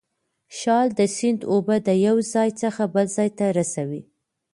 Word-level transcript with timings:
شال 0.59 0.87
د 0.99 1.01
سیند 1.15 1.41
اوبه 1.53 1.75
د 1.87 1.89
یو 2.07 2.17
ځای 2.33 2.49
څخه 2.61 2.83
بل 2.93 3.05
ځای 3.17 3.29
ته 3.37 3.45
رسولې. 3.59 4.01